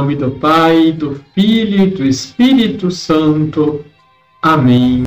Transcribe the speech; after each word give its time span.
nome 0.00 0.16
do 0.16 0.30
Pai, 0.30 0.92
do 0.92 1.22
Filho 1.34 1.82
e 1.82 1.90
do 1.90 2.06
Espírito 2.06 2.90
Santo. 2.90 3.84
Amém. 4.40 5.02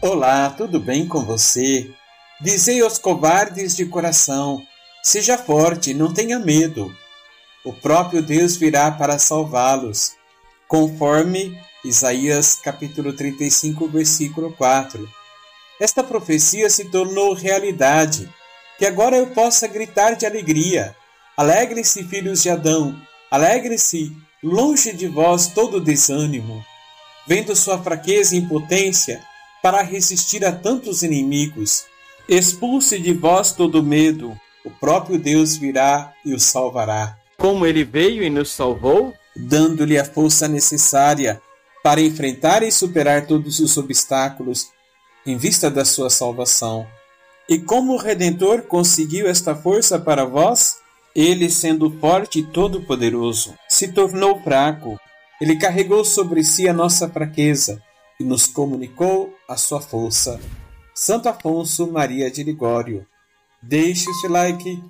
Olá, 0.00 0.50
tudo 0.50 0.78
bem 0.78 1.08
com 1.08 1.24
você? 1.24 1.90
Dizei 2.40 2.80
aos 2.80 2.96
covardes 2.96 3.74
de 3.74 3.86
coração: 3.86 4.62
seja 5.02 5.36
forte, 5.36 5.92
não 5.92 6.14
tenha 6.14 6.38
medo. 6.38 6.94
O 7.64 7.72
próprio 7.72 8.22
Deus 8.22 8.56
virá 8.56 8.92
para 8.92 9.18
salvá-los, 9.18 10.12
conforme 10.68 11.58
Isaías 11.84 12.54
capítulo 12.54 13.14
35, 13.14 13.88
versículo 13.88 14.52
4. 14.52 15.08
Esta 15.80 16.04
profecia 16.04 16.70
se 16.70 16.84
tornou 16.84 17.34
realidade, 17.34 18.32
que 18.78 18.86
agora 18.86 19.16
eu 19.16 19.26
possa 19.26 19.66
gritar 19.66 20.14
de 20.14 20.24
alegria. 20.24 20.94
Alegre-se, 21.36 22.02
filhos 22.04 22.42
de 22.42 22.48
Adão, 22.48 22.96
alegre-se, 23.30 24.10
longe 24.42 24.90
de 24.94 25.06
vós 25.06 25.48
todo 25.48 25.82
desânimo. 25.82 26.64
Vendo 27.26 27.54
sua 27.54 27.76
fraqueza 27.82 28.34
e 28.34 28.38
impotência 28.38 29.20
para 29.62 29.82
resistir 29.82 30.46
a 30.46 30.52
tantos 30.52 31.02
inimigos, 31.02 31.84
expulse 32.26 32.98
de 32.98 33.12
vós 33.12 33.52
todo 33.52 33.82
medo, 33.82 34.34
o 34.64 34.70
próprio 34.70 35.18
Deus 35.18 35.58
virá 35.58 36.10
e 36.24 36.32
o 36.32 36.40
salvará. 36.40 37.18
Como 37.36 37.66
ele 37.66 37.84
veio 37.84 38.22
e 38.22 38.30
nos 38.30 38.50
salvou, 38.50 39.12
dando-lhe 39.36 39.98
a 39.98 40.06
força 40.06 40.48
necessária 40.48 41.42
para 41.82 42.00
enfrentar 42.00 42.62
e 42.62 42.72
superar 42.72 43.26
todos 43.26 43.60
os 43.60 43.76
obstáculos 43.76 44.68
em 45.26 45.36
vista 45.36 45.70
da 45.70 45.84
sua 45.84 46.08
salvação. 46.08 46.86
E 47.46 47.58
como 47.58 47.92
o 47.92 47.98
Redentor 47.98 48.62
conseguiu 48.62 49.28
esta 49.28 49.54
força 49.54 49.98
para 49.98 50.24
vós? 50.24 50.85
Ele, 51.16 51.48
sendo 51.48 51.90
forte 51.98 52.40
e 52.40 52.42
todo-poderoso, 52.42 53.54
se 53.66 53.88
tornou 53.88 54.38
fraco. 54.42 55.00
Ele 55.40 55.56
carregou 55.56 56.04
sobre 56.04 56.44
si 56.44 56.68
a 56.68 56.74
nossa 56.74 57.08
fraqueza 57.08 57.82
e 58.20 58.24
nos 58.24 58.46
comunicou 58.46 59.34
a 59.48 59.56
sua 59.56 59.80
força. 59.80 60.38
Santo 60.94 61.26
Afonso 61.30 61.90
Maria 61.90 62.30
de 62.30 62.44
Ligório. 62.44 63.06
Deixe 63.62 64.10
o 64.10 64.14
seu 64.16 64.30
like, 64.30 64.82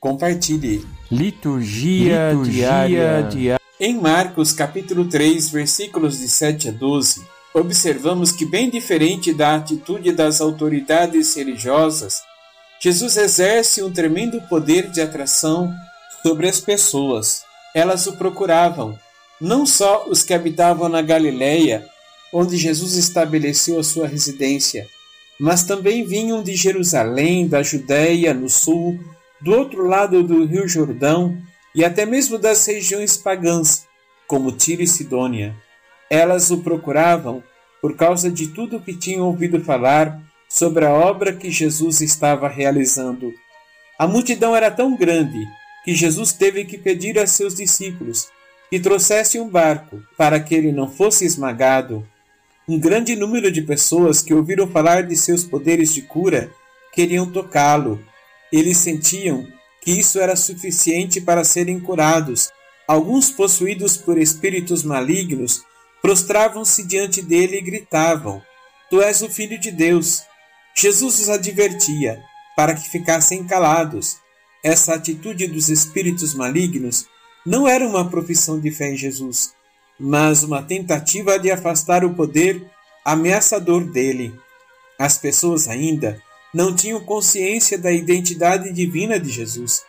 compartilhe. 0.00 0.86
Liturgia, 1.10 2.30
Liturgia 2.30 2.88
diária. 2.88 3.60
Em 3.78 4.00
Marcos 4.00 4.52
capítulo 4.52 5.04
3, 5.06 5.50
versículos 5.50 6.18
de 6.18 6.30
7 6.30 6.70
a 6.70 6.72
12, 6.72 7.26
observamos 7.52 8.32
que, 8.32 8.46
bem 8.46 8.70
diferente 8.70 9.34
da 9.34 9.56
atitude 9.56 10.12
das 10.12 10.40
autoridades 10.40 11.34
religiosas, 11.34 12.22
Jesus 12.84 13.16
exerce 13.16 13.82
um 13.82 13.90
tremendo 13.90 14.42
poder 14.42 14.90
de 14.90 15.00
atração 15.00 15.74
sobre 16.22 16.46
as 16.46 16.60
pessoas. 16.60 17.42
Elas 17.74 18.06
o 18.06 18.12
procuravam, 18.12 18.98
não 19.40 19.64
só 19.64 20.04
os 20.06 20.22
que 20.22 20.34
habitavam 20.34 20.86
na 20.90 21.00
Galiléia, 21.00 21.88
onde 22.30 22.58
Jesus 22.58 22.94
estabeleceu 22.96 23.78
a 23.78 23.82
sua 23.82 24.06
residência, 24.06 24.86
mas 25.40 25.64
também 25.64 26.04
vinham 26.04 26.42
de 26.42 26.54
Jerusalém, 26.54 27.48
da 27.48 27.62
Judéia, 27.62 28.34
no 28.34 28.50
sul, 28.50 29.00
do 29.40 29.52
outro 29.52 29.86
lado 29.86 30.22
do 30.22 30.44
Rio 30.44 30.68
Jordão 30.68 31.38
e 31.74 31.82
até 31.82 32.04
mesmo 32.04 32.36
das 32.36 32.66
regiões 32.66 33.16
pagãs, 33.16 33.86
como 34.26 34.52
Tiro 34.52 34.82
e 34.82 34.86
Sidônia. 34.86 35.56
Elas 36.10 36.50
o 36.50 36.58
procuravam 36.58 37.42
por 37.80 37.96
causa 37.96 38.30
de 38.30 38.48
tudo 38.48 38.78
que 38.78 38.92
tinham 38.94 39.24
ouvido 39.24 39.58
falar 39.64 40.20
sobre 40.54 40.84
a 40.84 40.92
obra 40.92 41.32
que 41.32 41.50
Jesus 41.50 42.00
estava 42.00 42.48
realizando. 42.48 43.34
A 43.98 44.06
multidão 44.06 44.54
era 44.54 44.70
tão 44.70 44.96
grande 44.96 45.44
que 45.84 45.92
Jesus 45.92 46.32
teve 46.32 46.64
que 46.64 46.78
pedir 46.78 47.18
a 47.18 47.26
seus 47.26 47.56
discípulos 47.56 48.28
que 48.70 48.78
trouxessem 48.78 49.40
um 49.40 49.48
barco 49.48 50.00
para 50.16 50.38
que 50.38 50.54
ele 50.54 50.70
não 50.70 50.88
fosse 50.88 51.24
esmagado. 51.24 52.08
Um 52.68 52.78
grande 52.78 53.16
número 53.16 53.50
de 53.50 53.62
pessoas 53.62 54.22
que 54.22 54.32
ouviram 54.32 54.68
falar 54.68 55.02
de 55.02 55.16
seus 55.16 55.42
poderes 55.42 55.92
de 55.92 56.02
cura 56.02 56.48
queriam 56.92 57.28
tocá-lo. 57.32 58.00
Eles 58.52 58.76
sentiam 58.76 59.48
que 59.80 59.90
isso 59.90 60.20
era 60.20 60.36
suficiente 60.36 61.20
para 61.20 61.42
serem 61.42 61.80
curados. 61.80 62.50
Alguns, 62.86 63.28
possuídos 63.28 63.96
por 63.96 64.18
espíritos 64.18 64.84
malignos, 64.84 65.64
prostravam-se 66.00 66.86
diante 66.86 67.20
dele 67.22 67.56
e 67.56 67.60
gritavam: 67.60 68.40
Tu 68.88 69.02
és 69.02 69.20
o 69.20 69.28
Filho 69.28 69.58
de 69.58 69.72
Deus. 69.72 70.22
Jesus 70.76 71.20
os 71.20 71.28
advertia 71.28 72.22
para 72.56 72.74
que 72.74 72.88
ficassem 72.90 73.44
calados. 73.44 74.18
Essa 74.62 74.94
atitude 74.94 75.46
dos 75.46 75.68
espíritos 75.68 76.34
malignos 76.34 77.06
não 77.46 77.68
era 77.68 77.86
uma 77.86 78.08
profissão 78.08 78.58
de 78.58 78.70
fé 78.70 78.92
em 78.92 78.96
Jesus, 78.96 79.54
mas 79.98 80.42
uma 80.42 80.62
tentativa 80.62 81.38
de 81.38 81.50
afastar 81.50 82.04
o 82.04 82.14
poder 82.14 82.64
ameaçador 83.04 83.84
dele. 83.84 84.34
As 84.98 85.18
pessoas 85.18 85.68
ainda 85.68 86.20
não 86.52 86.74
tinham 86.74 87.00
consciência 87.00 87.76
da 87.78 87.92
identidade 87.92 88.72
divina 88.72 89.18
de 89.20 89.28
Jesus. 89.30 89.82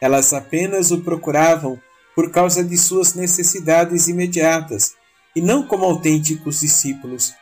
Elas 0.00 0.32
apenas 0.32 0.90
o 0.90 1.02
procuravam 1.02 1.78
por 2.14 2.30
causa 2.30 2.64
de 2.64 2.76
suas 2.76 3.14
necessidades 3.14 4.08
imediatas 4.08 4.94
e 5.36 5.40
não 5.40 5.66
como 5.66 5.84
autênticos 5.84 6.60
discípulos. 6.60 7.32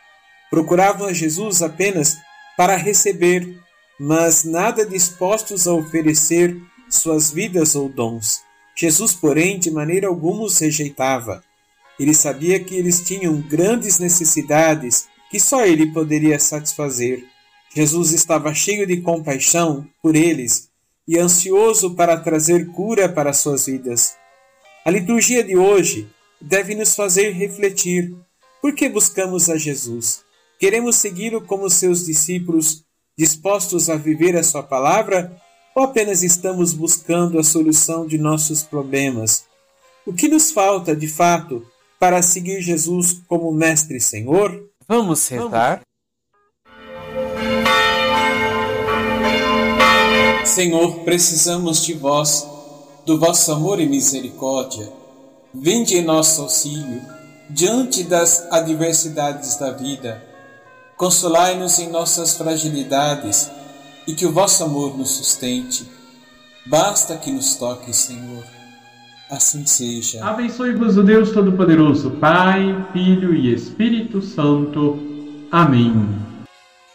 Procuravam 0.49 1.07
a 1.07 1.13
Jesus 1.13 1.61
apenas 1.61 2.17
para 2.61 2.75
receber, 2.75 3.57
mas 3.99 4.43
nada 4.43 4.85
dispostos 4.85 5.67
a 5.67 5.73
oferecer 5.73 6.61
suas 6.87 7.31
vidas 7.31 7.73
ou 7.73 7.89
dons. 7.89 8.43
Jesus, 8.77 9.15
porém, 9.15 9.57
de 9.57 9.71
maneira 9.71 10.07
alguma 10.07 10.43
os 10.43 10.59
rejeitava. 10.59 11.43
Ele 11.99 12.13
sabia 12.13 12.63
que 12.63 12.75
eles 12.75 13.01
tinham 13.01 13.41
grandes 13.41 13.97
necessidades 13.97 15.07
que 15.31 15.39
só 15.39 15.65
ele 15.65 15.91
poderia 15.91 16.37
satisfazer. 16.37 17.25
Jesus 17.73 18.11
estava 18.11 18.53
cheio 18.53 18.85
de 18.85 19.01
compaixão 19.01 19.87
por 19.99 20.15
eles 20.15 20.69
e 21.07 21.17
ansioso 21.17 21.95
para 21.95 22.15
trazer 22.15 22.67
cura 22.67 23.09
para 23.09 23.33
suas 23.33 23.65
vidas. 23.65 24.13
A 24.85 24.91
liturgia 24.91 25.43
de 25.43 25.57
hoje 25.57 26.07
deve 26.39 26.75
nos 26.75 26.93
fazer 26.93 27.31
refletir 27.31 28.15
por 28.61 28.75
que 28.75 28.87
buscamos 28.87 29.49
a 29.49 29.57
Jesus. 29.57 30.23
Queremos 30.61 30.97
segui-lo 30.97 31.41
como 31.41 31.67
seus 31.71 32.05
discípulos, 32.05 32.83
dispostos 33.17 33.89
a 33.89 33.95
viver 33.95 34.37
a 34.37 34.43
sua 34.43 34.61
palavra, 34.61 35.35
ou 35.75 35.81
apenas 35.81 36.21
estamos 36.21 36.71
buscando 36.71 37.39
a 37.39 37.43
solução 37.43 38.05
de 38.05 38.19
nossos 38.19 38.61
problemas? 38.61 39.45
O 40.05 40.13
que 40.13 40.27
nos 40.27 40.51
falta, 40.51 40.95
de 40.95 41.07
fato, 41.07 41.65
para 41.99 42.21
seguir 42.21 42.61
Jesus 42.61 43.23
como 43.27 43.51
Mestre 43.51 43.97
e 43.97 43.99
Senhor? 43.99 44.69
Vamos 44.87 45.27
rezar. 45.29 45.81
Senhor, 50.45 50.99
precisamos 50.99 51.83
de 51.83 51.95
vós, 51.95 52.45
do 53.03 53.19
vosso 53.19 53.51
amor 53.51 53.79
e 53.79 53.89
misericórdia. 53.89 54.93
Vinde 55.55 55.97
em 55.97 56.03
nosso 56.03 56.43
auxílio 56.43 57.01
diante 57.49 58.03
das 58.03 58.45
adversidades 58.51 59.55
da 59.55 59.71
vida. 59.71 60.29
Consolai-nos 61.01 61.79
em 61.79 61.89
nossas 61.89 62.37
fragilidades 62.37 63.49
e 64.07 64.13
que 64.13 64.23
o 64.23 64.31
vosso 64.31 64.63
amor 64.63 64.95
nos 64.95 65.09
sustente. 65.09 65.89
Basta 66.63 67.17
que 67.17 67.31
nos 67.31 67.55
toque, 67.55 67.91
Senhor. 67.91 68.43
Assim 69.27 69.65
seja. 69.65 70.23
Abençoe-vos 70.23 70.97
o 70.97 71.03
Deus 71.03 71.31
Todo-Poderoso, 71.31 72.11
Pai, 72.11 72.85
Filho 72.93 73.33
e 73.33 73.51
Espírito 73.51 74.21
Santo. 74.21 74.99
Amém. 75.51 75.91